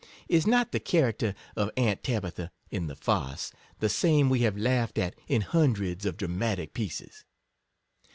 [0.27, 4.97] Is not the character of Aunt Tabitha, in the farce, the same we have laughed
[4.97, 7.23] at in hundreds of dramatic pie ces?